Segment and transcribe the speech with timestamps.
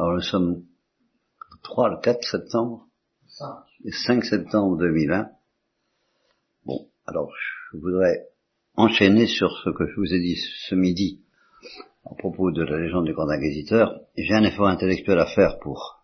[0.00, 0.64] Alors nous sommes
[1.62, 2.88] 3, le 4 septembre,
[3.84, 5.28] le 5 septembre 2020.
[6.64, 7.30] Bon, alors
[7.70, 8.28] je voudrais
[8.76, 10.38] enchaîner sur ce que je vous ai dit
[10.70, 11.20] ce midi
[12.06, 14.00] à propos de la légende du grand inquisiteur.
[14.16, 16.02] J'ai un effort intellectuel à faire pour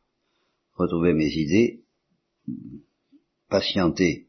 [0.75, 1.83] retrouver mes idées,
[3.49, 4.29] patienter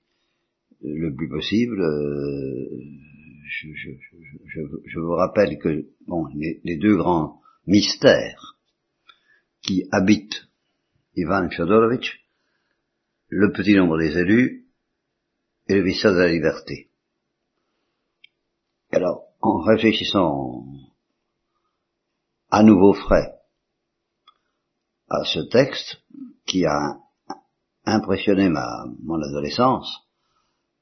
[0.82, 1.82] le plus possible.
[1.82, 2.70] Euh,
[3.50, 3.90] je, je,
[4.46, 8.57] je, je, vous rappelle que bon, les, les deux grands mystères
[9.68, 10.48] qui habitent
[11.16, 12.26] Ivan Fyodorovitch,
[13.28, 14.66] le petit nombre des élus
[15.68, 16.90] et le mystère de la liberté.
[18.92, 20.66] Alors, en réfléchissant
[22.50, 23.34] à nouveau frais
[25.10, 26.02] à ce texte
[26.46, 27.00] qui a
[27.84, 30.08] impressionné ma, mon adolescence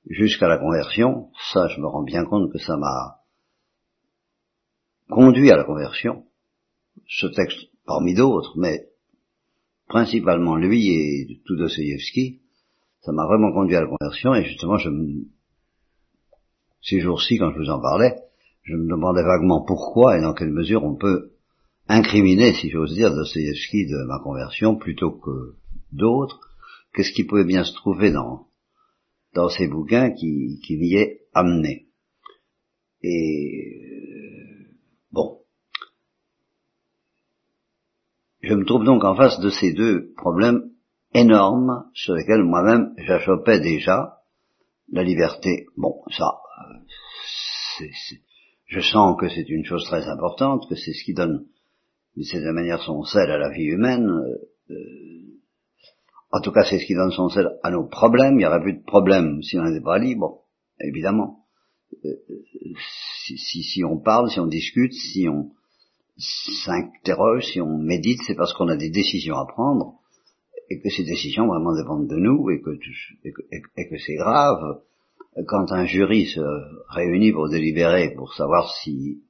[0.08, 3.22] jusqu'à la conversion, ça je me rends bien compte que ça m'a
[5.10, 6.28] conduit à la conversion,
[7.08, 8.88] ce texte parmi d'autres, mais
[9.88, 12.42] principalement lui et tout Dostoevsky,
[13.02, 14.90] ça m'a vraiment conduit à la conversion et justement je
[16.82, 18.16] ces jours-ci quand je vous en parlais,
[18.64, 21.32] je me demandais vaguement pourquoi et dans quelle mesure on peut
[21.88, 25.56] incriminer, si j'ose dire, Dostoevsky de ma conversion plutôt que
[25.92, 26.40] d'autres,
[26.94, 28.48] qu'est-ce qui pouvait bien se trouver dans,
[29.50, 31.88] ces bouquins qui, qui m'y est amené?
[33.02, 33.80] Et
[35.12, 35.40] bon,
[38.46, 40.70] je me trouve donc en face de ces deux problèmes
[41.16, 44.20] énormes sur lesquels moi-même j'achoppais déjà
[44.92, 45.66] la liberté.
[45.78, 46.38] Bon, ça,
[47.82, 47.86] euh,
[48.68, 51.48] je sens que c'est une chose très importante, que c'est ce qui donne,
[52.16, 54.08] de cette manière, son sel à la vie humaine.
[54.10, 55.42] Euh, euh,
[56.32, 58.36] en tout cas, c'est ce qui donne son sel à nos problèmes.
[58.36, 60.44] Il n'y aurait plus de problèmes si on n'était pas libre,
[60.80, 61.46] évidemment.
[63.26, 65.52] si, si, si on parle, si on discute, si on
[66.18, 70.00] s'interroge, si on médite, c'est parce qu'on a des décisions à prendre
[70.70, 74.82] et que ces décisions vraiment dépendent de nous et que, c'est grave.
[75.48, 76.42] Quand un jury se
[76.90, 79.22] réunit pour délibérer, pour savoir si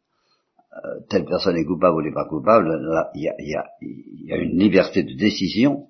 [0.73, 2.79] euh, telle personne est coupable ou n'est pas coupable,
[3.15, 5.87] il y a, une liberté de décision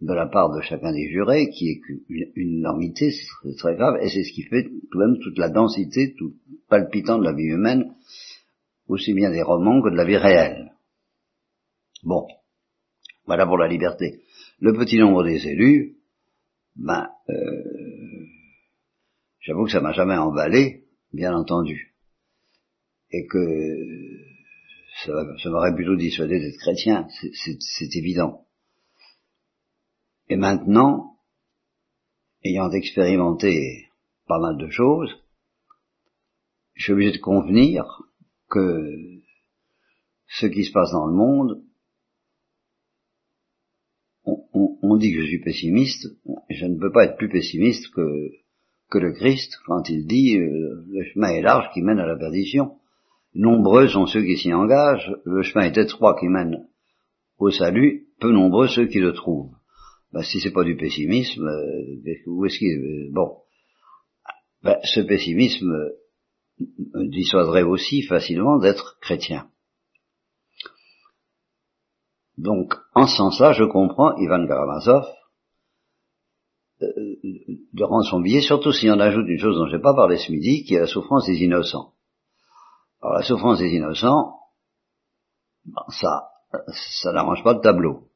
[0.00, 3.96] de la part de chacun des jurés qui est une, une énormité, c'est très grave,
[4.00, 6.34] et c'est ce qui fait tout de même toute la densité, tout
[6.68, 7.92] palpitant de la vie humaine,
[8.88, 10.72] aussi bien des romans que de la vie réelle.
[12.02, 12.26] Bon,
[13.26, 14.22] voilà pour la liberté.
[14.60, 15.96] Le petit nombre des élus,
[16.76, 18.26] ben, euh,
[19.40, 21.94] j'avoue que ça m'a jamais emballé, bien entendu,
[23.10, 23.76] et que
[25.04, 28.46] ça, ça m'aurait plutôt dissuadé d'être chrétien, c'est évident.
[30.28, 31.18] Et maintenant,
[32.44, 33.88] ayant expérimenté
[34.26, 35.10] pas mal de choses,
[36.74, 38.02] je suis obligé de convenir
[38.50, 38.92] que
[40.28, 41.62] ce qui se passe dans le monde,
[44.24, 46.08] on, dit que je suis pessimiste,
[46.50, 48.30] je ne peux pas être plus pessimiste que,
[48.90, 52.16] que le Christ quand il dit euh, le chemin est large qui mène à la
[52.16, 52.78] perdition.
[53.34, 56.66] Nombreux sont ceux qui s'y engagent, le chemin est étroit qui mène
[57.38, 59.52] au salut, peu nombreux ceux qui le trouvent.
[60.12, 62.78] Ben, si c'est pas du pessimisme, euh, où est-ce qu'il...
[62.78, 63.36] Euh, bon.
[64.62, 65.74] Ben, ce pessimisme
[66.58, 69.48] dissuaderait aussi facilement d'être chrétien.
[72.38, 75.06] Donc, en ce sens-là, je comprends Ivan Karamazov
[76.82, 76.86] euh,
[77.72, 80.18] de rendre son billet, surtout si on ajoute une chose dont je n'ai pas parlé
[80.18, 81.94] ce midi, qui est la souffrance des innocents.
[83.00, 84.38] Alors, la souffrance des innocents,
[85.88, 86.28] ça,
[87.00, 88.10] ça n'arrange pas le tableau.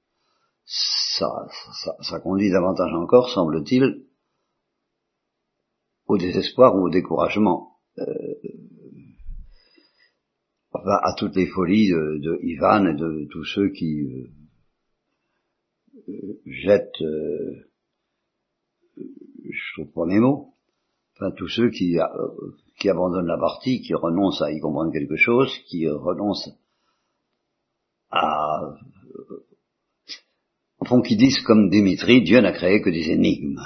[0.65, 1.47] Ça,
[1.83, 4.07] ça, ça conduit davantage encore, semble-t-il,
[6.07, 7.70] au désespoir ou au découragement.
[7.99, 8.35] Euh,
[10.73, 14.31] à toutes les folies de, Ivan et de tous ceux qui euh,
[16.09, 17.03] euh, jettent,
[18.97, 20.55] je trouve pas mes mots,
[21.17, 21.99] enfin tous ceux qui,
[22.89, 26.51] abandonnent la partie, qui renoncent à y comprendre quelque chose, qui renoncent
[28.11, 28.77] à,
[30.87, 33.61] fond, qui disent comme Dimitri, Dieu n'a créé que des énigmes.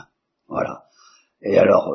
[0.49, 0.87] Voilà.
[1.43, 1.94] Et alors,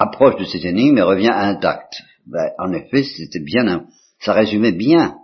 [0.00, 2.02] approche de cette énigme et revient intact.
[2.26, 3.86] Ben, en effet, c'était bien,
[4.18, 5.18] ça résumait bien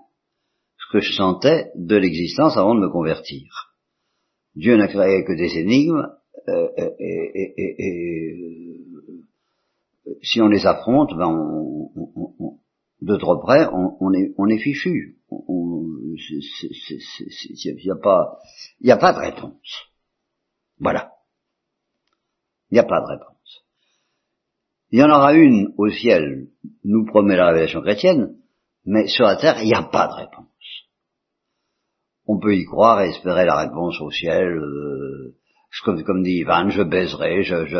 [0.78, 3.72] ce que je sentais de l'existence avant de me convertir.
[4.54, 6.06] Dieu n'a créé que des énigmes,
[6.48, 6.68] euh,
[6.98, 9.16] et, euh,
[10.22, 11.32] si on les affronte, ben
[13.00, 15.18] de trop près, on, est, fichu.
[15.30, 16.16] Il
[18.82, 19.90] n'y a pas de réponse.
[20.78, 21.12] Voilà.
[22.70, 23.35] Il n'y a pas de réponse.
[24.90, 26.48] Il y en aura une au ciel,
[26.84, 28.36] nous promet la révélation chrétienne,
[28.84, 30.46] mais sur la terre, il n'y a pas de réponse.
[32.26, 34.58] on peut y croire et espérer la réponse au ciel.
[34.58, 35.36] Euh,
[35.84, 37.78] comme, dit Ivan, je baiserai, je, je,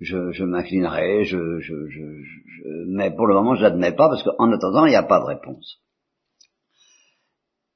[0.00, 2.02] je, je m'inclinerai, je, je, je,
[2.88, 5.26] mais pour le moment je l'admets pas parce qu'en attendant il n'y a pas de
[5.26, 5.80] réponse.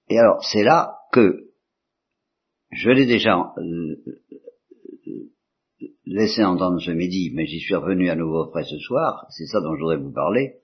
[0.09, 1.51] Et alors c'est là que
[2.73, 3.97] je l'ai déjà euh,
[6.05, 9.61] laissé entendre ce midi, mais j'y suis revenu à nouveau après ce soir, c'est ça
[9.61, 10.57] dont je voudrais vous parler.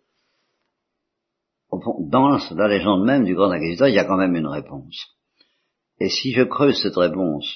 [1.71, 5.17] Dans la légende même du grand inquisiteur, il y a quand même une réponse.
[5.99, 7.47] Et si je creuse cette réponse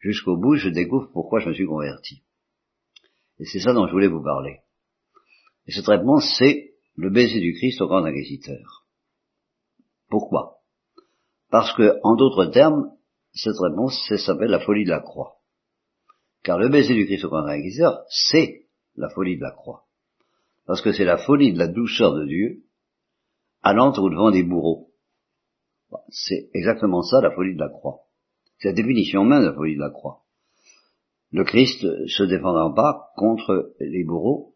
[0.00, 2.22] jusqu'au bout, je découvre pourquoi je me suis converti.
[3.38, 4.60] Et c'est ça dont je voulais vous parler.
[5.66, 8.86] Et cette réponse, c'est le baiser du Christ au grand inquisiteur.
[10.08, 10.58] Pourquoi?
[11.50, 12.90] Parce que, en d'autres termes,
[13.32, 15.41] cette réponse, ça s'appelle la folie de la croix.
[16.42, 18.66] Car le baiser du Christ au grand inquisiteur, c'est
[18.96, 19.84] la folie de la croix.
[20.66, 22.62] Parce que c'est la folie de la douceur de Dieu
[23.62, 24.88] allant au devant des bourreaux.
[26.08, 28.00] C'est exactement ça la folie de la croix.
[28.58, 30.22] C'est la définition même de la folie de la croix.
[31.30, 34.52] Le Christ se défendant pas contre les bourreaux,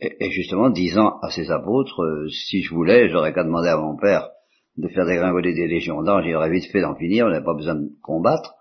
[0.00, 4.30] et, justement disant à ses apôtres, si je voulais, j'aurais qu'à demander à mon Père
[4.76, 7.54] de faire dégringoler des légions d'anges, il aurait vite fait d'en finir, on n'avait pas
[7.54, 8.54] besoin de combattre,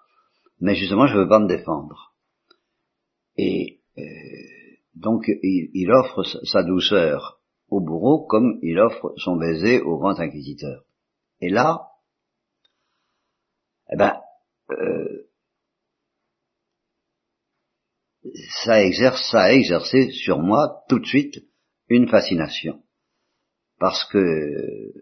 [0.60, 2.16] mais justement je ne veux pas me défendre.
[3.38, 4.04] Et euh,
[4.96, 7.40] donc il, offre sa douceur
[7.70, 10.84] au bourreau comme il offre son baiser au grand inquisiteur.
[11.40, 11.92] Et là,
[13.92, 14.20] eh ben,
[14.72, 15.30] euh,
[18.64, 21.46] ça exerce, ça a exercé sur moi tout de suite
[21.90, 22.82] une fascination.
[23.80, 24.94] Parce que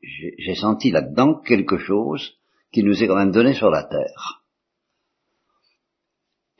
[0.00, 2.41] j'ai senti là-dedans quelque chose
[2.72, 4.42] qui nous est quand même donné sur la terre.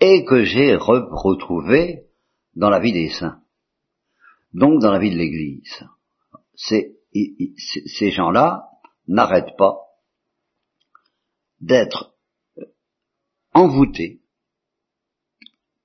[0.00, 2.06] Et que j'ai retrouvé
[2.54, 3.40] dans la vie des saints.
[4.52, 5.84] Donc dans la vie de l'Église.
[6.54, 8.68] ces gens-là
[9.08, 9.78] n'arrêtent pas
[11.60, 12.14] d'être
[12.58, 12.64] euh,
[13.54, 14.20] envoûtés,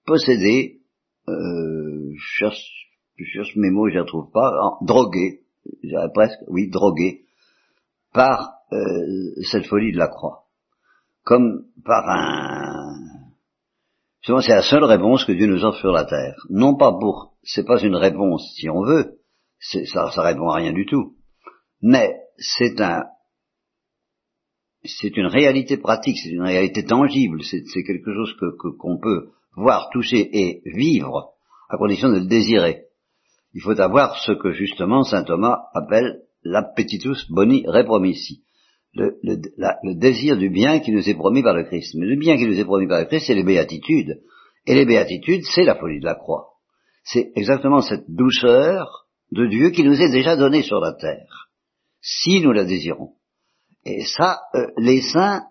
[0.05, 0.81] possédés,
[1.29, 4.51] euh, cherche, cherche mes je les retrouve pas,
[4.81, 5.43] drogués,
[6.13, 7.25] presque, oui, drogués,
[8.11, 10.45] par euh, cette folie de la croix,
[11.23, 12.99] comme par un...
[14.21, 16.35] Souvent, c'est la seule réponse que Dieu nous offre sur la terre.
[16.49, 19.19] Non pas pour, c'est pas une réponse si on veut,
[19.59, 21.15] ça, ça répond à rien du tout,
[21.81, 23.03] mais c'est un
[24.83, 29.89] c'est une réalité pratique, c'est une réalité tangible, c'est quelque chose que qu'on peut voir,
[29.89, 31.33] toucher et vivre
[31.69, 32.85] à condition de le désirer.
[33.53, 38.43] Il faut avoir ce que justement saint Thomas appelle l'appetitus boni repromissi,
[38.97, 39.41] le, le,
[39.83, 41.95] le, désir du bien qui nous est promis par le Christ.
[41.95, 44.21] Mais le bien qui nous est promis par le Christ, c'est les béatitudes.
[44.65, 46.53] Et les béatitudes, c'est la folie de la croix.
[47.03, 51.49] C'est exactement cette douceur de Dieu qui nous est déjà donnée sur la terre,
[52.01, 53.13] si nous la désirons.
[53.85, 55.43] Et ça, euh, les saints,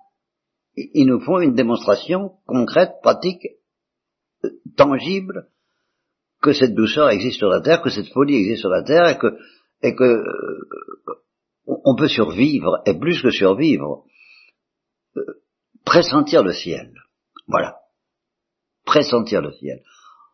[0.76, 3.46] ils nous font une démonstration concrète, pratique,
[4.44, 5.48] euh, tangible,
[6.42, 9.18] que cette douceur existe sur la terre, que cette folie existe sur la terre, et
[9.18, 9.38] que,
[9.82, 10.68] et que euh,
[11.66, 14.04] on peut survivre, et plus que survivre,
[15.84, 16.92] pressentir le ciel.
[17.48, 17.76] Voilà.
[18.84, 19.82] Pressentir le ciel.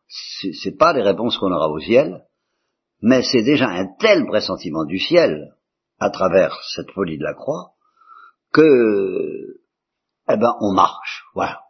[0.08, 2.26] C'est pas les réponses qu'on aura au ciel,
[3.00, 5.54] mais c'est déjà un tel pressentiment du ciel,
[5.98, 7.72] à travers cette folie de la croix,
[8.52, 9.60] que,
[10.28, 11.62] eh ben, on marche, voilà.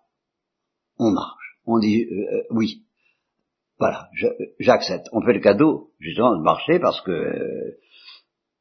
[0.99, 1.59] On marche.
[1.67, 2.85] On dit euh, euh, oui.
[3.79, 4.09] Voilà,
[4.61, 5.09] j'accepte.
[5.13, 7.79] On fait le cadeau, justement, de marcher parce que euh,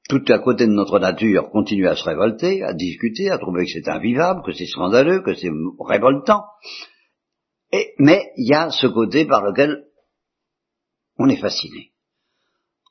[0.09, 3.71] tout à côté de notre nature continue à se révolter, à discuter, à trouver que
[3.71, 6.43] c'est invivable, que c'est scandaleux, que c'est révoltant.
[7.71, 9.85] Et, mais il y a ce côté par lequel
[11.17, 11.91] on est fasciné.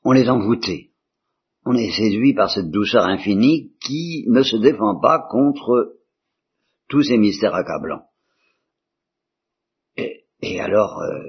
[0.03, 0.91] On est envoûté
[1.65, 5.97] on est séduit par cette douceur infinie qui ne se défend pas contre
[6.89, 8.05] tous ces mystères accablants.
[10.43, 11.21] Et, alors, euh,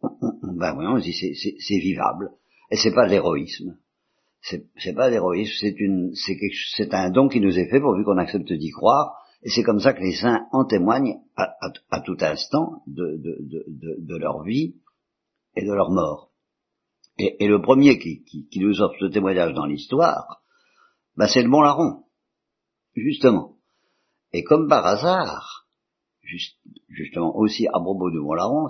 [0.00, 2.30] on, ben oui, on dit c'est vivable.
[2.70, 3.78] Et c'est pas l'héroïsme.
[4.40, 8.52] C'est pas l'héroïsme, c'est une, c'est un don qui nous est fait pourvu qu'on accepte
[8.52, 9.16] d'y croire.
[9.42, 14.76] Et c'est comme ça que les saints en témoignent à, tout instant de leur vie
[15.56, 16.28] et de leur mort.
[17.18, 20.42] Et, le premier qui, nous offre ce témoignage dans l'histoire,
[21.16, 22.04] ben c'est le bon larron,
[22.94, 23.56] justement.
[24.32, 25.66] Et comme par hasard,
[26.88, 28.68] justement aussi à propos du bon larron,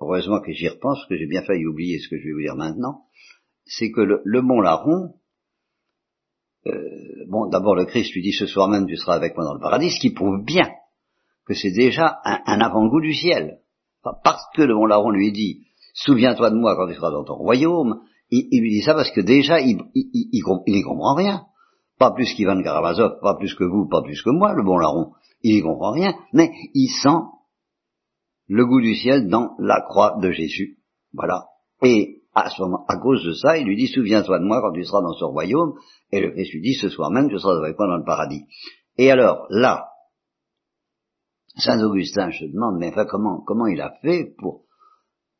[0.00, 2.56] heureusement que j'y repense, que j'ai bien failli oublier ce que je vais vous dire
[2.56, 3.02] maintenant,
[3.64, 5.14] c'est que le, le bon larron,
[6.66, 9.54] euh, bon, d'abord le Christ lui dit ce soir même tu seras avec moi dans
[9.54, 10.68] le paradis, ce qui prouve bien
[11.46, 13.60] que c'est déjà un, avant-goût du ciel.
[14.02, 15.62] parce que le bon larron lui dit
[15.94, 18.00] Souviens-toi de moi quand tu seras dans ton royaume.
[18.30, 21.46] il, lui dit ça parce que déjà, il, il, comprend rien.
[21.98, 25.12] Pas plus qu'Ivan Karamazov, pas plus que vous, pas plus que moi, le bon larron.
[25.42, 27.16] Il y comprend rien, mais il sent
[28.48, 30.78] le goût du ciel dans la croix de Jésus.
[31.12, 31.46] Voilà.
[31.82, 34.72] Et à, ce moment, à cause de ça, il lui dit, souviens-toi de moi quand
[34.72, 35.74] tu seras dans ce royaume.
[36.12, 38.44] Et le Christ lui dit, ce soir même, tu seras avec moi dans le paradis.
[38.98, 39.88] Et alors, là,
[41.56, 44.64] Saint Augustin, je demande, mais enfin, comment, comment il a fait pour,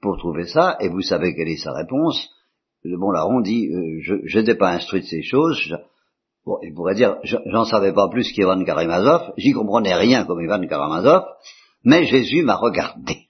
[0.01, 0.77] pour trouver ça?
[0.81, 2.31] Et vous savez quelle est sa réponse
[2.83, 5.77] Le bon larron dit, euh, je n'étais pas instruit de ces choses.
[6.47, 10.67] bon, il pourrait dire, j'en savais pas plus qu'Ivan Karamazov, j'y comprenais rien comme Ivan
[10.67, 11.25] Karamazov,
[11.87, 13.29] mais Jésus m'a regardé.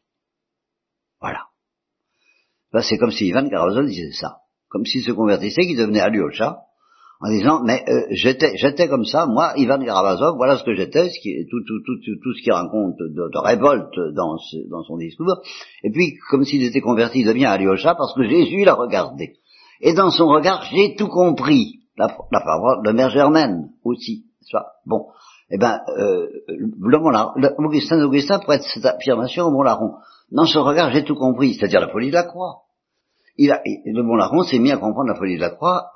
[1.21, 1.45] Voilà.
[2.83, 4.39] C'est comme si Ivan Karamazov disait ça.
[4.69, 6.63] Comme s'il se convertissait, qu'il devenait Alyosha,
[7.21, 12.35] en disant mais euh, j'étais comme ça moi Ivan Karamazov voilà ce que j'étais tout
[12.35, 15.41] ce qui raconte de, révolte dans son discours
[15.83, 19.37] et puis comme s'il était converti il devient Alyosha parce que Jésus l'a regardé
[19.81, 24.27] et dans son regard j'ai tout compris la, parole de Mère Germaine aussi
[24.85, 25.07] bon
[25.51, 29.95] eh ben euh, le, le, Augustin Augustin prête cette affirmation au Mont-Laron
[30.33, 32.67] dans son regard j'ai tout compris c'est-à-dire la folie de la croix
[33.39, 35.93] le bon larron s'est mis à comprendre la folie de la croix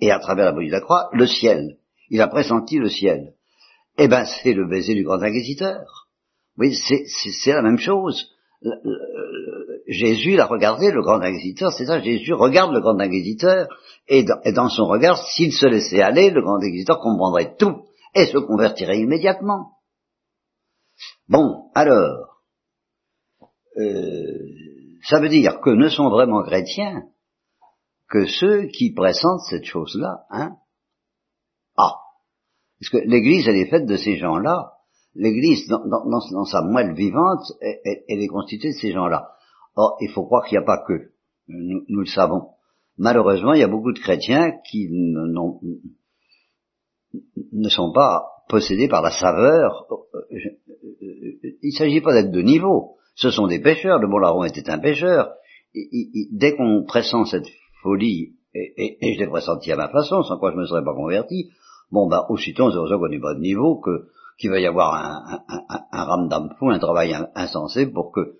[0.00, 1.76] et à travers la folie de la croix, le ciel.
[2.10, 3.34] Il a pressenti le ciel.
[3.98, 6.08] Eh ben, c'est le baiser du grand inquisiteur.
[6.58, 8.30] Oui, c'est la même chose.
[9.88, 13.66] Jésus l'a regardé, le grand inquisiteur, c'est ça, Jésus regarde le grand inquisiteur,
[14.06, 17.82] et dans son regard, s'il se laissait aller, le grand inquisiteur comprendrait tout,
[18.14, 19.78] et se convertirait immédiatement.
[21.28, 22.40] Bon, alors,
[23.78, 24.48] euh,
[25.04, 27.04] ça veut dire que ne sont vraiment chrétiens
[28.08, 30.56] que ceux qui pressentent cette chose-là, hein
[31.76, 31.94] Ah
[32.78, 34.72] Parce que l'Église, elle est faite de ces gens-là.
[35.14, 39.30] L'Église, dans, sa moelle vivante, elle, est constituée de ces gens-là.
[39.74, 41.12] Or, il faut croire qu'il n'y a pas que.
[41.48, 42.50] Nous, nous, le savons.
[42.98, 44.88] Malheureusement, il y a beaucoup de chrétiens qui
[47.52, 49.86] ne sont pas possédés par la saveur.
[50.30, 52.96] Il ne s'agit pas d'être de niveau.
[53.14, 53.98] Ce sont des pêcheurs.
[53.98, 55.32] Le bon était un pêcheur.
[56.32, 57.48] dès qu'on pressent cette
[57.82, 60.94] folie, et, je l'ai pressenti à ma façon, sans quoi je ne me serais pas
[60.94, 61.50] converti,
[61.90, 64.94] bon ben aussitôt on se qu'on n'est pas de niveau, que qu'il va y avoir
[64.94, 68.34] un, un, un, un travail insensé pour que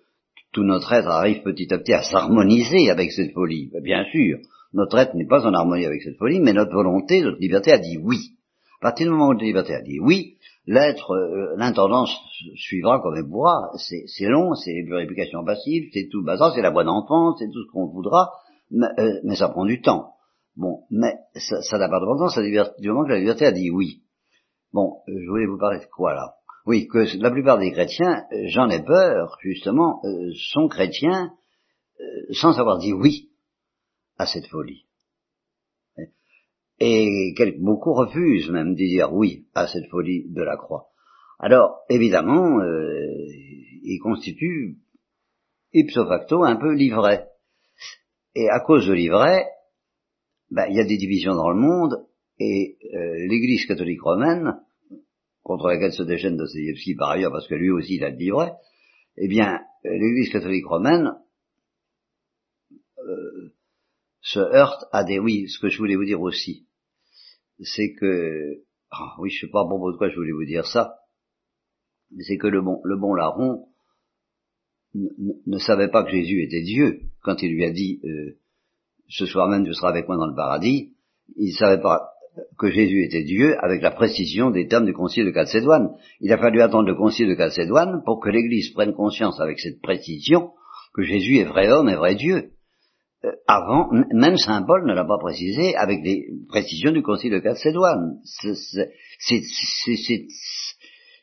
[0.52, 3.70] tout notre être arrive petit à petit à s'harmoniser avec cette folie.
[3.82, 4.38] Bien sûr,
[4.74, 7.78] notre être n'est pas en harmonie avec cette folie, mais notre volonté, notre liberté a
[7.78, 8.32] dit oui.
[8.82, 12.14] À partir du moment où liberté a dit oui, L'être, euh, l'intendance
[12.54, 13.70] suivra comme elle pourra.
[13.76, 17.72] C'est long, c'est purification passive, c'est tout bazar, c'est la bonne enfance, c'est tout ce
[17.72, 18.30] qu'on voudra,
[18.70, 20.14] mais, euh, mais, ça prend du temps.
[20.54, 22.38] Bon, mais ça n'a pas de d'importance
[22.78, 24.02] du moment que la liberté a dit oui.
[24.72, 26.34] Bon, euh, je voulais vous parler de quoi là?
[26.64, 30.00] Oui, que la plupart des chrétiens, j'en ai peur, justement,
[30.52, 31.32] sont chrétiens
[32.30, 33.30] sans avoir dit oui
[34.16, 34.84] à cette folie
[36.84, 40.88] et beaucoup refusent même de dire oui à cette folie de la croix.
[41.38, 43.06] Alors, évidemment, euh,
[43.84, 44.78] il constitue
[45.72, 47.28] ipso facto un peu l'ivraie.
[48.34, 49.46] Et à cause de l'ivraie,
[50.50, 52.04] ben, il y a des divisions dans le monde,
[52.40, 54.56] et euh, l'Église catholique romaine,
[55.42, 58.54] contre laquelle se déchaîne Dostoevsky par ailleurs, parce que lui aussi il a de l'ivraie,
[59.18, 61.12] eh bien, l'Église catholique romaine
[62.98, 63.54] euh,
[64.20, 65.20] se heurte à des...
[65.20, 66.66] Oui, ce que je voulais vous dire aussi,
[67.62, 68.62] c'est que...
[68.90, 70.96] Ah, oui, je sais pas pourquoi je voulais vous dire ça,
[72.20, 73.66] c'est que le bon, le bon larron
[74.94, 78.36] ne, savait pas que Jésus était Dieu quand il lui a dit euh,
[79.08, 80.92] ce soir même tu seras avec moi dans le paradis.
[81.36, 82.10] Il ne savait pas
[82.58, 85.94] que Jésus était Dieu avec la précision des termes du concile de Chalcédoine.
[86.20, 89.80] Il a fallu attendre le concile de Chalcédoine pour que l'Église prenne conscience avec cette
[89.80, 90.50] précision
[90.94, 92.52] que Jésus est vrai homme et vrai Dieu.
[93.24, 97.40] Euh, avant, même Saint Paul ne l'a pas précisé avec les précisions du Concile de
[97.40, 98.18] Chalcédoine.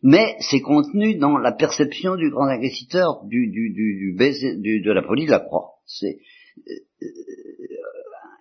[0.01, 5.31] mais c'est contenu dans la perception du grand inquisiteur du, du, de la folie de
[5.31, 5.73] la croix.
[6.03, 6.07] Euh,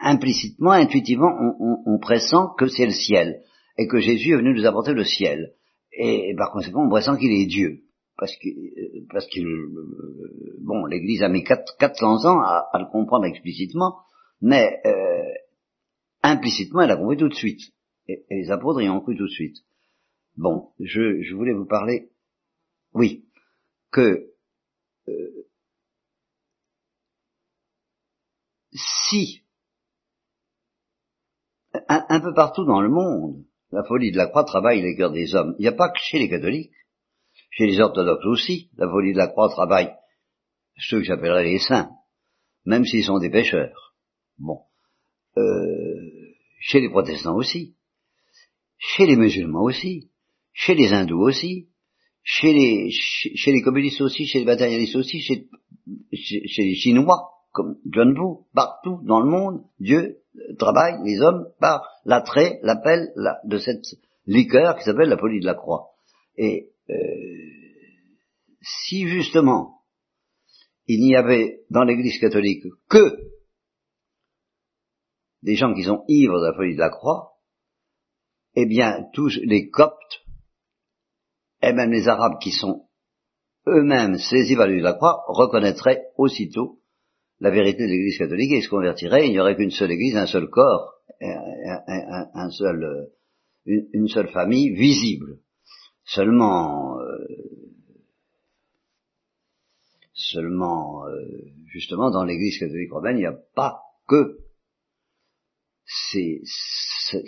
[0.00, 3.40] implicitement, intuitivement, on, pressent que c'est le ciel
[3.76, 5.54] et que Jésus est venu nous apporter le ciel.
[5.92, 7.80] Et par conséquent, on pressent qu'il est Dieu
[8.18, 13.24] parce que euh, parce que euh, bon, l'Église a mis 400 ans à, le comprendre
[13.24, 14.00] explicitement,
[14.40, 15.32] mais euh,
[16.22, 17.60] implicitement, elle a compris tout de suite.
[18.08, 19.58] Et, les apôtres y ont cru tout de suite.
[20.36, 22.10] Bon, je, je voulais vous parler,
[22.92, 23.24] oui,
[23.90, 24.32] que
[28.72, 29.42] si
[31.88, 35.12] un, un, peu partout dans le monde, la folie de la croix travaille les cœurs
[35.12, 35.54] des hommes.
[35.58, 36.72] Il n'y a pas que chez les catholiques.
[37.50, 39.92] Chez les orthodoxes aussi, la folie de la croix travaille
[40.78, 41.90] ceux que j'appellerais les saints,
[42.64, 43.94] même s'ils sont des pécheurs.
[44.38, 44.60] Bon.
[45.36, 46.28] Euh,
[46.60, 47.74] chez les protestants aussi.
[48.78, 50.10] Chez les musulmans aussi.
[50.52, 51.68] Chez les hindous aussi.
[52.22, 55.48] Chez les, communistes aussi, chez les matérialistes aussi, chez,
[56.12, 60.18] les Chinois, comme John Wu, partout dans le monde, Dieu
[60.58, 63.12] travaille les hommes par l'attrait, l'appel
[63.44, 63.82] de cette
[64.26, 65.92] liqueur qui s'appelle la folie de la croix.
[68.60, 69.82] Si justement
[70.86, 73.16] il n'y avait dans l'Église catholique que
[75.42, 77.34] des gens qui sont ivres de la folie de la croix,
[78.54, 80.24] eh bien tous les coptes,
[81.62, 82.88] et même les arabes qui sont
[83.66, 86.80] eux-mêmes saisis par la de la croix, reconnaîtraient aussitôt
[87.40, 90.26] la vérité de l'Église catholique et se convertiraient, il n'y aurait qu'une seule Église, un
[90.26, 95.38] seul corps, un, seul, euh, une, seule famille visible.
[96.08, 97.26] Seulement, euh,
[100.14, 101.20] seulement, euh,
[101.66, 104.38] justement, dans l'Église catholique romaine, il n'y a pas que
[105.84, 106.40] c'est,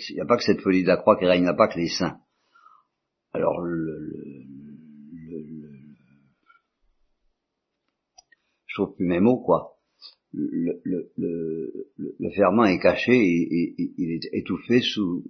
[0.08, 1.54] il n'y a pas que cette folie de la croix qui règne, il n'y a
[1.54, 2.20] pas que les saints.
[3.32, 5.70] Alors, le, le, le,
[8.66, 9.76] je trouve plus mes mots, quoi
[10.32, 11.12] le, le,
[11.96, 15.25] le, ferment est caché et, il est étouffé sous,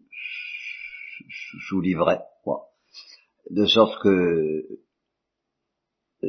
[1.69, 2.30] sous, quoi.
[3.51, 4.09] De sorte que
[6.23, 6.29] euh,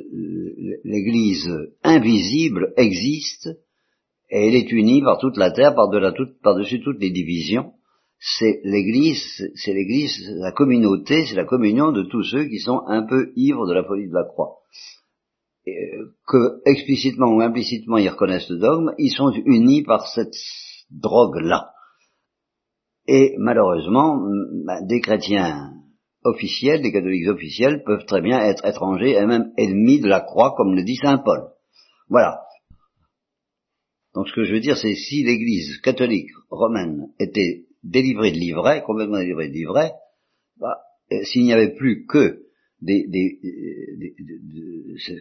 [0.83, 1.47] l'Église
[1.83, 3.47] invisible existe
[4.29, 7.73] et elle est unie par toute la terre, par-dessus par toutes les divisions.
[8.19, 13.03] C'est l'Église, c'est l'Église, la communauté, c'est la communion de tous ceux qui sont un
[13.03, 14.61] peu ivres de la folie de la croix
[16.27, 20.35] que explicitement ou implicitement ils reconnaissent le dogme, ils sont unis par cette
[20.89, 21.71] drogue-là.
[23.07, 24.21] Et malheureusement,
[24.65, 25.73] ben, des chrétiens
[26.23, 30.53] officiels, des catholiques officiels peuvent très bien être étrangers et même ennemis de la croix,
[30.55, 31.49] comme le dit saint Paul.
[32.09, 32.41] Voilà.
[34.13, 38.83] Donc ce que je veux dire, c'est si l'Église catholique romaine était délivrée de l'ivraie,
[38.83, 39.91] complètement délivrée de l'ivraie,
[40.57, 40.77] bah,
[41.23, 42.41] s'il n'y avait plus que
[42.81, 43.39] des, des,
[43.97, 44.15] des,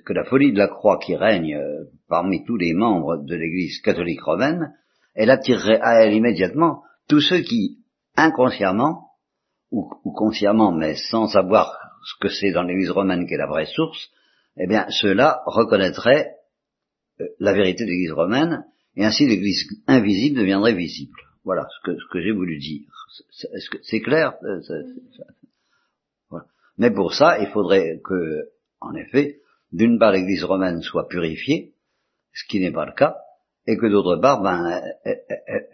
[0.04, 3.80] que la folie de la croix qui règne euh, parmi tous les membres de l'Église
[3.80, 4.74] catholique romaine,
[5.14, 7.78] elle attirerait à elle immédiatement tous ceux qui,
[8.16, 9.09] inconsciemment,
[9.70, 13.66] ou, consciemment, mais sans savoir ce que c'est dans l'Église romaine qui est la vraie
[13.66, 14.10] source,
[14.56, 16.34] eh bien, ceux-là reconnaîtraient
[17.20, 18.64] euh, la vérité de l'Église romaine,
[18.96, 21.18] et ainsi l'Église invisible deviendrait visible.
[21.44, 22.86] Voilà ce que, ce que j'ai voulu dire.
[23.54, 24.34] Est-ce que c'est clair?
[24.44, 24.60] Euh,
[26.78, 28.48] mais pour ça, il faudrait que,
[28.80, 31.74] en effet, d'une part l'Église romaine soit purifiée,
[32.32, 33.16] ce qui n'est pas le cas,
[33.66, 34.82] et que d'autre part, ben,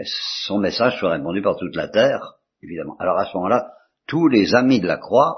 [0.04, 2.96] son message soit répandu par toute la terre, évidemment.
[2.98, 3.72] Alors à ce moment-là,
[4.06, 5.36] tous les amis de la croix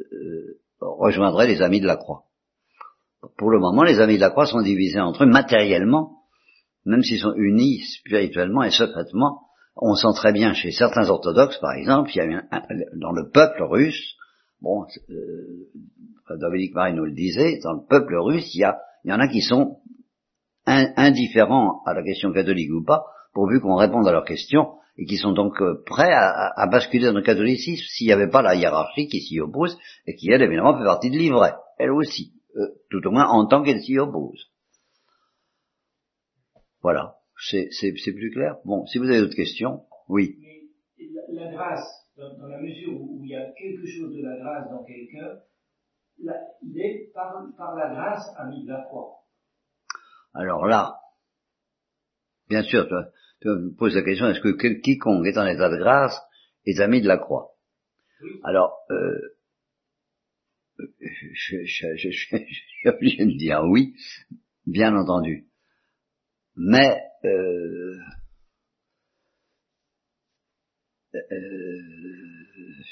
[0.00, 2.24] euh, rejoindraient les amis de la croix.
[3.36, 6.22] Pour le moment, les amis de la croix sont divisés entre eux matériellement,
[6.84, 9.42] même s'ils sont unis spirituellement et secrètement.
[9.76, 12.10] On sent très bien chez certains orthodoxes, par exemple,
[12.96, 14.16] dans le peuple russe,
[14.60, 18.60] Bon, euh, Dominique Marie nous le disait, dans le peuple russe, il
[19.04, 19.78] y en a qui sont
[20.66, 25.16] indifférents à la question catholique ou pas, pourvu qu'on réponde à leurs questions, et qui
[25.16, 29.08] sont donc euh, prêts à, basculer dans le catholicisme s'il n'y avait pas la hiérarchie
[29.08, 33.00] qui s'y oppose, et qui, elle, évidemment, fait partie de l'ivraie, elle aussi, euh, tout
[33.06, 34.52] au moins en tant qu'elle s'y oppose.
[36.82, 38.56] Voilà, c'est plus clair?
[38.66, 40.36] Bon, si vous avez d'autres questions, oui.
[41.32, 44.84] la grâce, dans, la mesure où, il y a quelque chose de la grâce dans
[44.84, 45.40] quelqu'un,
[46.18, 49.22] il est par, la grâce ami de la croix.
[50.34, 51.00] Alors là,
[52.50, 52.86] bien sûr,
[53.48, 56.18] me poses la question, est-ce que quiconque est en état de grâce
[56.66, 57.52] est ami de la croix?
[58.44, 59.18] Alors, euh,
[60.78, 63.94] je, je, suis obligé de dire oui,
[64.66, 65.46] bien entendu.
[66.56, 67.96] Mais euh,
[71.14, 71.80] euh,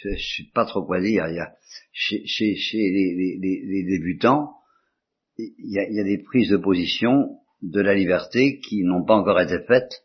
[0.02, 1.26] je ne sais pas trop quoi dire.
[1.28, 1.54] Il y a,
[1.92, 4.54] chez, chez, chez les, les, les, débutants,
[5.36, 9.04] il y, a, il y, a, des prises de position de la liberté qui n'ont
[9.04, 10.04] pas encore été faites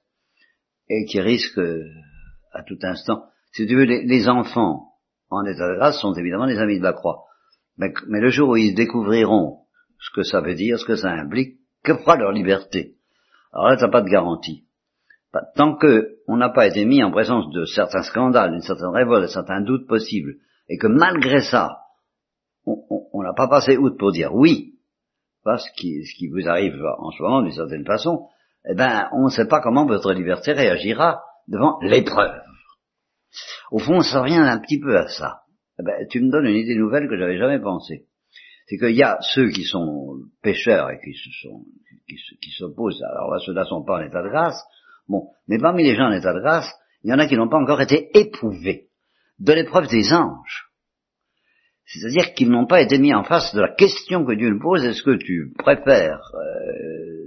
[0.90, 1.62] et qui risquent
[2.52, 3.24] à tout instant.
[3.54, 4.90] Si tu veux, les, enfants
[5.30, 7.24] en état de grâce sont évidemment des amis de la croix.
[7.78, 9.60] Mais, le jour où ils découvriront
[10.00, 12.96] ce que ça veut dire, ce que ça implique, que fera leur liberté?
[13.52, 14.66] Alors là, tu n'as pas de garantie.
[15.56, 19.24] Tant que on n'a pas été mis en présence de certains scandales, d'une certaine révolte,
[19.24, 20.36] de certains doutes possibles,
[20.70, 21.80] et que malgré ça,
[22.66, 24.76] on n'a pas passé outre pour dire oui,
[25.44, 28.28] parce ce qui, ce qui vous arrive en ce moment d'une certaine façon,
[28.70, 32.42] eh ben, on ne sait pas comment votre liberté réagira devant l'épreuve.
[33.72, 35.42] Au fond, ça revient un petit peu à ça.
[35.80, 38.06] Eh ben, tu me donnes une idée nouvelle que j'avais jamais pensée.
[38.68, 41.66] C'est qu'il y a ceux qui sont pécheurs et qui se sont,
[42.08, 44.64] qui, s'opposent, alors là, ceux-là sont pas en état de grâce,
[45.08, 46.72] Bon, mais parmi les gens en état de grâce,
[47.04, 48.88] il y en a qui n'ont pas encore été éprouvés
[49.40, 50.70] de l'épreuve des anges.
[51.86, 54.86] C'est-à-dire qu'ils n'ont pas été mis en face de la question que Dieu nous pose,
[54.86, 57.23] est-ce que tu préfères euh,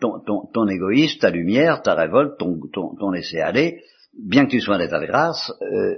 [0.00, 0.20] ton,
[0.52, 3.82] ton, égoïsme, ta lumière, ta révolte, ton, ton, laisser-aller,
[4.14, 5.96] bien que tu sois en état de grâce, euh,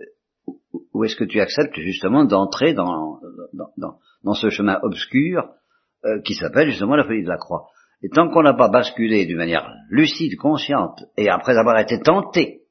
[0.93, 3.21] ou est-ce que tu acceptes justement d'entrer dans,
[4.35, 5.51] ce chemin obscur
[6.05, 7.69] euh, qui s'appelle justement la folie de la croix?
[8.03, 12.63] Et tant qu'on n'a pas basculé d'une manière lucide, consciente, et après avoir été tenté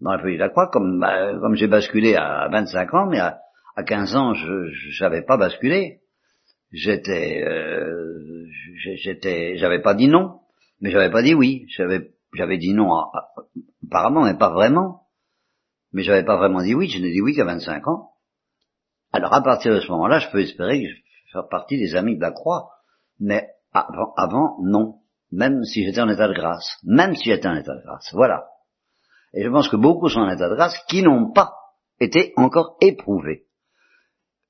[0.00, 3.40] dans la folie de la croix, comme, bah, j'ai basculé à 25 ans, mais à,
[3.76, 6.01] à 15 ans, je n'avais pas basculé.
[6.72, 8.46] J'étais, euh,
[8.96, 10.40] j'étais, j'avais pas dit non,
[10.80, 11.66] mais j'avais pas dit oui.
[11.68, 12.90] J'avais, j'avais dit non,
[13.84, 15.02] apparemment, mais pas vraiment.
[15.92, 16.88] Mais j'avais pas vraiment dit oui.
[16.88, 18.12] Je n'ai dit oui qu'à 25 ans.
[19.12, 22.16] Alors à partir de ce moment-là, je peux espérer que je faire partie des amis
[22.16, 22.70] de la croix,
[23.20, 25.00] mais avant, avant non.
[25.30, 28.10] Même si j'étais en état de grâce, même si j'étais en état de grâce.
[28.12, 28.44] Voilà.
[29.34, 31.54] Et je pense que beaucoup sont en état de grâce qui n'ont pas
[32.00, 33.46] été encore éprouvés.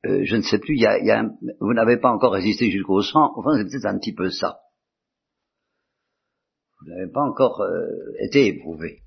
[0.04, 1.24] Euh, je ne sais plus, y a, y a
[1.60, 4.60] vous n'avez pas encore résisté jusqu'au sang, enfin c'est peut-être un petit peu ça.
[6.80, 7.86] Vous n'avez pas encore euh,
[8.20, 9.02] été éprouvé.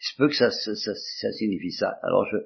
[0.00, 1.98] Il se peut que ça, ça, ça, ça signifie ça.
[2.02, 2.36] Alors je,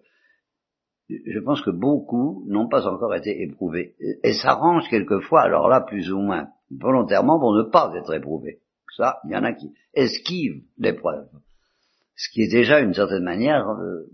[1.08, 3.96] je pense que beaucoup n'ont pas encore été éprouvés.
[4.22, 8.62] Et s'arrangent quelquefois, alors là plus ou moins volontairement, pour ne pas être éprouvés.
[8.96, 11.28] Ça, il y en a qui esquivent l'épreuve
[12.20, 14.10] ce qui est déjà une certaine manière euh,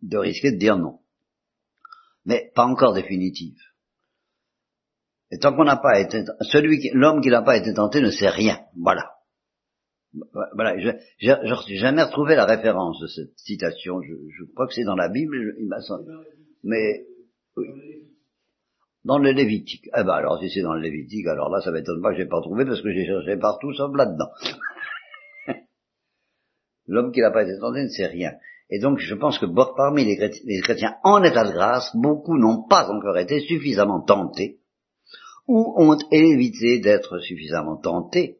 [0.00, 0.99] de risquer de dire non.
[2.24, 3.58] Mais pas encore définitive.
[5.30, 8.28] Et tant qu'on n'a pas été, celui l'homme qui n'a pas été tenté ne sait
[8.28, 8.60] rien.
[8.76, 9.12] Voilà.
[10.54, 14.02] Voilà, je n'ai jamais retrouvé la référence de cette citation.
[14.02, 16.12] Je, je crois que c'est dans la Bible, il m'a semblé.
[16.64, 17.06] Mais
[17.56, 17.68] oui.
[19.04, 19.88] Dans le Lévitique.
[19.96, 22.26] Eh ben alors si c'est dans le Lévitique, alors là ça m'étonne pas que j'ai
[22.26, 24.30] pas trouvé parce que j'ai cherché partout sauf là-dedans.
[26.86, 28.32] L'homme qui n'a pas été tenté ne sait rien.
[28.70, 32.88] Et donc je pense que parmi les chrétiens, en état de grâce, beaucoup n'ont pas
[32.88, 34.60] encore été suffisamment tentés,
[35.48, 38.38] ou ont évité d'être suffisamment tentés,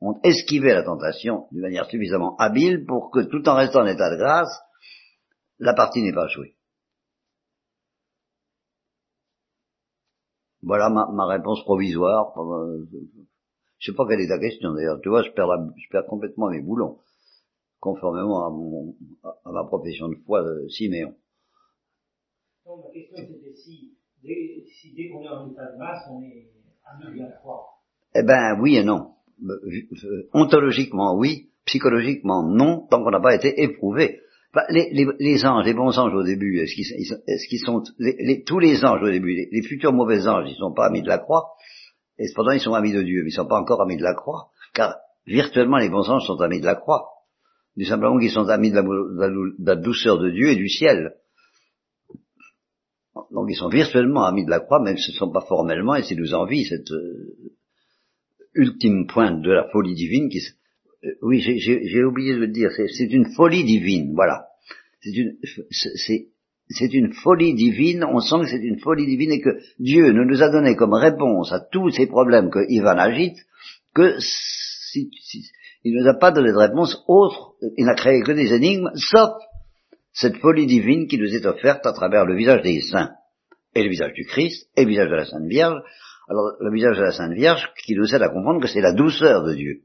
[0.00, 4.10] ont esquivé la tentation d'une manière suffisamment habile pour que tout en restant en état
[4.10, 4.62] de grâce,
[5.58, 6.56] la partie n'est pas jouée.
[10.62, 12.32] Voilà ma, réponse provisoire.
[13.78, 15.00] Je sais pas quelle est ta question d'ailleurs.
[15.02, 16.98] Tu vois, je perds complètement mes boulons
[17.86, 21.14] conformément à, mon, à ma profession de foi de Siméon.
[22.64, 23.94] Donc, ma question c'était si
[24.24, 26.50] dès, si dès qu'on est en état de masse, on est
[26.84, 27.64] ami de la croix.
[28.14, 29.12] Eh ben oui et non.
[29.44, 34.18] Euh, ontologiquement oui, psychologiquement non, tant qu'on n'a pas été éprouvé.
[34.70, 38.42] les, les, les, anges, les bons anges au début, est-ce qu'ils est qu sont les,
[38.42, 41.18] tous les anges au début, les, futurs mauvais anges, ils sont pas amis de la
[41.18, 41.52] croix,
[42.18, 44.14] et cependant ils sont amis de Dieu, mais ils sont pas encore amis de la
[44.14, 44.96] croix, car
[45.26, 47.15] virtuellement les bons anges sont amis de la croix
[47.76, 48.80] du simplement qu'ils sont amis de
[49.64, 51.14] la, douceur de Dieu et du ciel.
[53.30, 55.94] Donc ils sont virtuellement amis de la croix, même si ce ne sont pas formellement,
[55.94, 57.34] et c'est nous envie cette euh,
[58.54, 60.40] ultime pointe de la folie divine qui...
[61.04, 64.46] Euh, oui, j'ai oublié de le dire, c'est une folie divine, voilà.
[65.00, 70.24] C'est une, folie divine, on sent que c'est une folie divine et que Dieu ne
[70.24, 73.38] nous a donné comme réponse à tous ces problèmes que Ivan agite
[73.94, 75.10] que si,
[75.86, 78.90] il ne nous a pas donné de réponse autre, il n'a créé que des énigmes,
[78.96, 79.30] sauf
[80.12, 83.12] cette folie divine qui nous est offerte à travers le visage des saints,
[83.72, 85.80] et le visage du Christ, et le visage de la Sainte Vierge.
[86.28, 88.94] Alors, le visage de la Sainte Vierge qui nous aide à comprendre que c'est la
[88.94, 89.82] douceur de Dieu,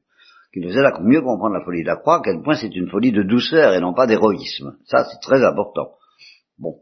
[0.51, 2.75] qui nous aide à mieux comprendre la folie de la croix, à quel point c'est
[2.75, 4.77] une folie de douceur et non pas d'héroïsme.
[4.85, 5.91] Ça, c'est très important.
[6.57, 6.79] Bon.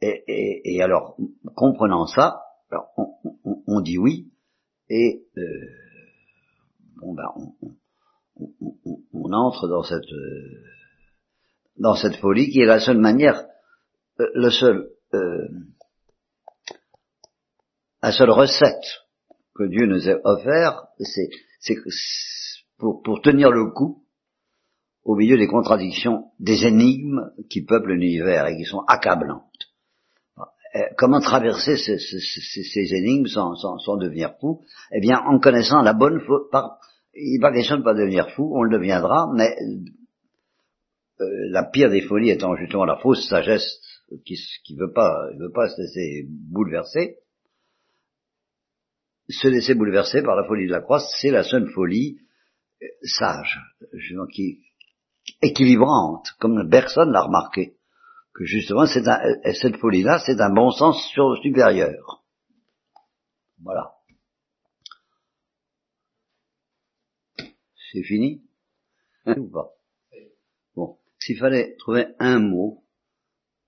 [0.00, 1.16] Et, alors,
[1.56, 2.86] comprenant ça, alors
[3.66, 4.30] on, dit oui,
[4.88, 5.42] et euh,
[7.00, 7.52] bon ben, on,
[9.12, 10.64] on, entre dans cette euh,
[11.76, 13.46] dans cette folie qui est la seule manière,
[14.20, 15.48] euh, le seul, euh,
[18.02, 18.84] la seule recette
[19.54, 21.28] que Dieu nous a offert, c'est,
[22.78, 24.04] pour, tenir le coup
[25.04, 29.44] au milieu des contradictions, des énigmes qui peuplent l'univers et qui sont accablantes.
[30.96, 34.62] Comment traverser ces, énigmes sans, devenir fou?
[34.92, 36.20] Eh bien, en connaissant la bonne
[36.52, 36.78] par,
[37.14, 39.56] il n'est pas question de ne pas devenir fou, on le deviendra, mais
[41.20, 43.80] euh, la pire des folies étant justement la fausse sagesse
[44.24, 47.16] qui qui veut pas veut pas se laisser bouleverser.
[49.28, 52.18] Se laisser bouleverser par la folie de la croix, c'est la seule folie
[52.82, 53.60] euh, sage,
[53.92, 54.60] justement, qui
[55.42, 57.76] équilibrante, comme personne l'a remarqué,
[58.34, 60.96] que justement c'est euh, cette folie-là, c'est un bon sens
[61.42, 62.24] supérieur.
[63.62, 63.99] Voilà.
[67.92, 68.42] C'est fini
[69.26, 69.70] hein, ou pas
[70.74, 72.84] Bon, s'il fallait trouver un mot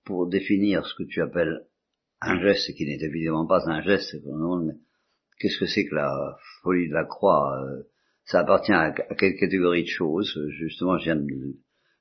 [0.05, 1.65] pour définir ce que tu appelles
[2.21, 4.73] un geste, qui n'est évidemment pas un geste, mais
[5.39, 7.83] qu'est-ce que c'est que la folie de la croix euh,
[8.25, 10.39] Ça appartient à, quelle catégorie de choses?
[10.51, 11.27] Justement, je viens de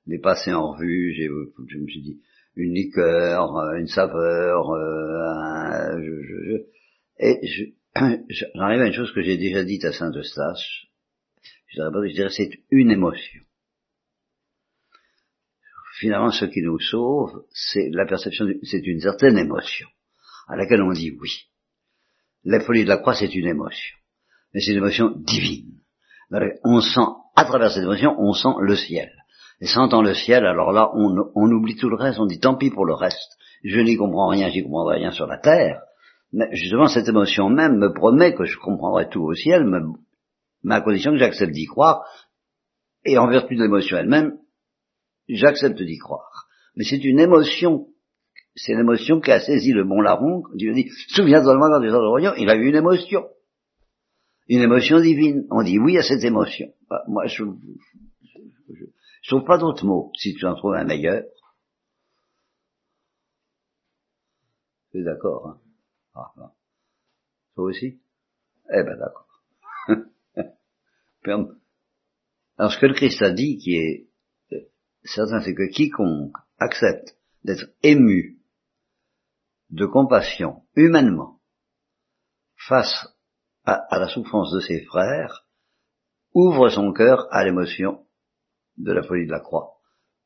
[0.06, 2.20] les passer en revue, je me suis dit,
[2.54, 6.72] une liqueur, euh, une saveur, euh, je, je,
[7.18, 7.40] et
[8.54, 10.91] j'arrive à une chose que j'ai déjà dite à Saint-Eustache,
[11.72, 13.40] je dirais, je dirais c'est une émotion.
[15.98, 19.88] Finalement, ce qui nous sauve, c'est la perception, c'est une certaine émotion,
[20.48, 21.30] à laquelle on dit oui.
[22.44, 23.96] La folie de la croix, c'est une émotion,
[24.52, 25.78] mais c'est une émotion divine.
[26.64, 29.10] On sent, à travers cette émotion, on sent le ciel.
[29.60, 32.56] Et sentant le ciel, alors là, on, on oublie tout le reste, on dit tant
[32.56, 33.38] pis pour le reste.
[33.62, 35.82] Je n'y comprends rien, j'y comprendrai rien sur la terre.
[36.32, 39.64] Mais justement, cette émotion même me promet que je comprendrai tout au ciel,
[40.62, 42.04] mais à condition que j'accepte d'y croire,
[43.04, 44.38] et en vertu de l'émotion elle-même,
[45.28, 46.46] j'accepte d'y croire.
[46.76, 47.88] Mais c'est une émotion,
[48.54, 52.38] c'est l'émotion qui a saisi le bon larron, a dit, souviens-toi de moi quand tu
[52.38, 53.28] es il a eu une émotion.
[54.48, 55.46] Une émotion divine.
[55.50, 56.72] On dit oui à cette émotion.
[56.88, 57.44] Bah, moi, je,
[59.22, 61.22] je trouve pas d'autres mots, si tu en trouves un meilleur.
[64.90, 65.60] Tu es d'accord, hein?
[66.14, 66.52] Ah, ah.
[67.54, 67.98] Toi aussi?
[68.70, 69.26] Eh ben d'accord.
[71.26, 74.08] Alors ce que le Christ a dit, qui est
[74.52, 74.60] euh,
[75.04, 78.38] certain, c'est que quiconque accepte d'être ému
[79.70, 81.40] de compassion humainement
[82.68, 83.08] face
[83.64, 85.46] à, à, la souffrance de ses frères,
[86.34, 88.06] ouvre son cœur à l'émotion
[88.76, 89.78] de la folie de la croix,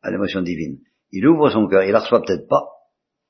[0.02, 0.80] à l'émotion divine.
[1.10, 2.68] Il ouvre son cœur, il la reçoit peut-être pas,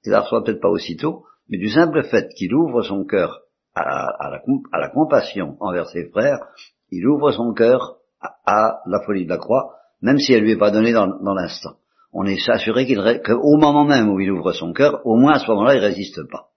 [0.04, 3.42] il la reçoit peut-être pas aussitôt, mais du simple fait qu'il ouvre son cœur
[3.74, 6.38] à, la, compassion envers ses frères,
[6.90, 10.58] il ouvre son cœur à, la folie de la croix, même si elle lui est
[10.58, 11.76] pas donnée dans, l'instant.
[12.12, 15.38] On est assuré qu'il qu'au moment même où il ouvre son cœur, au moins à
[15.38, 16.50] ce moment-là, il résiste pas.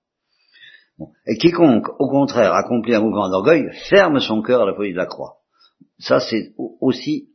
[1.25, 4.97] Et quiconque, au contraire, accomplit un mouvement d'orgueil, ferme son cœur à la folie de
[4.97, 5.37] la croix.
[5.97, 7.29] Ça, c'est aussi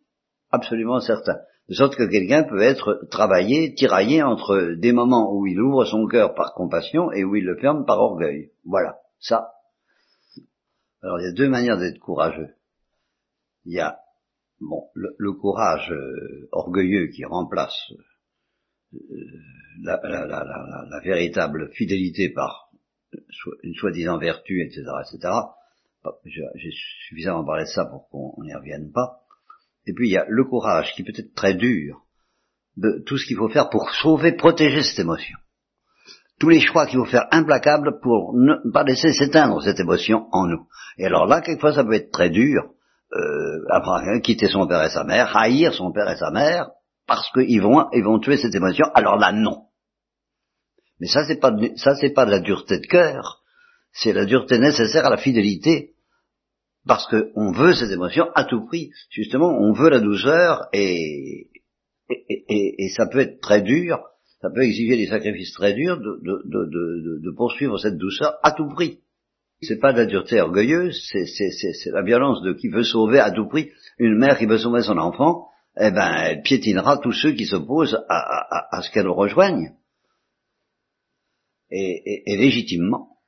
[0.50, 1.36] absolument certain.
[1.68, 6.06] De sorte que quelqu'un peut être travaillé, tiraillé entre des moments où il ouvre son
[6.06, 8.50] cœur par compassion et où il le ferme par orgueil.
[8.64, 9.48] Voilà, ça.
[11.02, 12.50] Alors il y a deux manières d'être courageux.
[13.64, 13.98] Il y a
[14.60, 17.92] bon le, courage euh, orgueilleux qui remplace
[18.94, 18.98] euh,
[19.82, 22.70] la, la, véritable fidélité par
[23.62, 25.32] une soi-disant vertu, etc., etc.
[26.24, 26.70] J'ai
[27.08, 29.20] suffisamment parlé de ça pour qu'on n'y revienne pas.
[29.86, 32.04] Et puis il y a le courage qui peut être très dur
[32.76, 35.38] de tout ce qu'il faut faire pour sauver, protéger cette émotion.
[36.40, 40.46] Tous les choix qu'il faut faire implacables pour ne pas laisser s'éteindre cette émotion en
[40.46, 40.66] nous.
[40.98, 42.73] Et alors là, quelquefois, ça peut être très dur,
[43.14, 46.70] euh, quitter son père et sa mère, haïr son père et sa mère,
[47.06, 48.86] parce qu'ils vont, ils vont tuer cette émotion.
[48.94, 49.64] Alors là, non.
[51.00, 53.42] Mais ça, c'est pas, ça, c'est pas de la dureté de cœur.
[53.92, 55.94] C'est la dureté nécessaire à la fidélité
[56.86, 58.90] parce qu'on veut cette émotion à tout prix.
[59.10, 61.48] Justement, on veut la douceur et,
[62.08, 63.98] et, ça peut être très dur,
[64.40, 68.68] ça peut exiger des sacrifices très durs de, de, de, poursuivre cette douceur à tout
[68.68, 69.00] prix.
[69.64, 73.48] C'est pas de la dureté orgueilleuse, c'est la violence de qui veut sauver à tout
[73.48, 77.46] prix une mère qui veut sauver son enfant, eh ben elle piétinera tous ceux qui
[77.46, 79.72] s'opposent à, à, à, ce qu'elle rejoigne.
[81.70, 83.18] Et, et légitimement.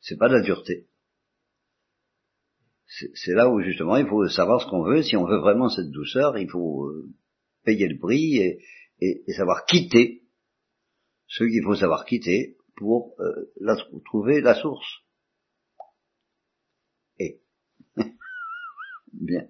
[0.00, 0.86] C'est pas de la dureté
[3.14, 5.02] c'est là où justement il faut savoir ce qu'on veut.
[5.02, 7.08] Si on veut vraiment cette douceur, il faut euh,
[7.64, 10.22] payer le prix et, savoir quitter
[11.26, 13.52] ce qu'il faut savoir quitter pour euh,
[14.06, 15.04] trouver la source.
[17.18, 17.42] Et
[19.12, 19.46] bien.